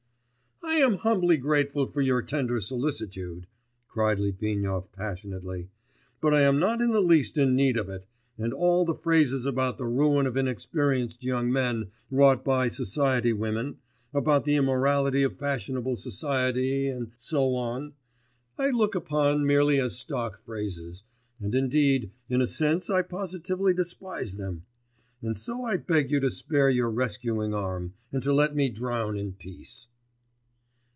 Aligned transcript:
'I 0.63 0.75
am 0.93 0.97
humbly 0.99 1.37
grateful 1.37 1.87
for 1.87 2.01
your 2.01 2.21
tender 2.21 2.61
solicitude,' 2.61 3.45
cried 3.89 4.19
Litvinov 4.19 4.91
passionately, 4.93 5.69
'but 6.21 6.33
I 6.33 6.41
am 6.41 6.59
not 6.59 6.81
in 6.81 6.91
the 6.91 7.01
least 7.01 7.37
in 7.37 7.55
need 7.55 7.77
of 7.77 7.89
it, 7.89 8.05
and 8.37 8.53
all 8.53 8.85
the 8.85 8.95
phrases 8.95 9.45
about 9.45 9.77
the 9.77 9.87
ruin 9.87 10.25
of 10.27 10.37
inexperienced 10.37 11.23
young 11.23 11.51
men 11.51 11.87
wrought 12.09 12.45
by 12.45 12.67
society 12.67 13.33
women, 13.33 13.79
about 14.13 14.45
the 14.45 14.55
immorality 14.55 15.23
of 15.23 15.35
fashionable 15.37 15.97
society, 15.97 16.87
and 16.87 17.11
so 17.17 17.55
on, 17.55 17.93
I 18.57 18.69
look 18.69 18.95
upon 18.95 19.45
merely 19.45 19.79
as 19.79 19.99
stock 19.99 20.41
phrases, 20.45 21.03
and 21.39 21.53
indeed 21.53 22.11
in 22.29 22.41
a 22.41 22.47
sense 22.47 22.89
I 22.89 23.01
positively 23.01 23.73
despise 23.73 24.37
them; 24.37 24.63
and 25.21 25.37
so 25.37 25.63
I 25.65 25.77
beg 25.77 26.11
you 26.11 26.19
to 26.21 26.31
spare 26.31 26.69
your 26.69 26.89
rescuing 26.91 27.53
arm, 27.53 27.93
and 28.13 28.23
to 28.23 28.31
let 28.31 28.55
me 28.55 28.69
drown 28.69 29.17
in 29.17 29.33
peace. 29.33 29.87